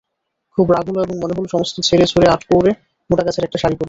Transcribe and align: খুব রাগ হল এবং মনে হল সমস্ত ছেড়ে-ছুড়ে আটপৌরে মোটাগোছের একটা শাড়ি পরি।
খুব 0.57 0.65
রাগ 0.71 0.85
হল 0.89 0.97
এবং 1.03 1.15
মনে 1.23 1.33
হল 1.37 1.45
সমস্ত 1.45 1.75
ছেড়ে-ছুড়ে 1.79 2.27
আটপৌরে 2.27 2.71
মোটাগোছের 3.09 3.43
একটা 3.43 3.57
শাড়ি 3.57 3.75
পরি। 3.75 3.79